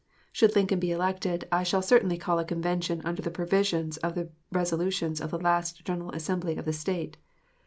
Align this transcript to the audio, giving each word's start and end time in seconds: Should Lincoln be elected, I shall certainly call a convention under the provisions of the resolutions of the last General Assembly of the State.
Should 0.31 0.55
Lincoln 0.55 0.79
be 0.79 0.89
elected, 0.91 1.47
I 1.51 1.61
shall 1.61 1.83
certainly 1.83 2.17
call 2.17 2.39
a 2.39 2.43
convention 2.43 3.03
under 3.05 3.21
the 3.21 3.29
provisions 3.29 3.97
of 3.97 4.15
the 4.15 4.31
resolutions 4.51 5.21
of 5.21 5.29
the 5.29 5.37
last 5.37 5.85
General 5.85 6.09
Assembly 6.13 6.57
of 6.57 6.65
the 6.65 6.73
State. 6.73 7.17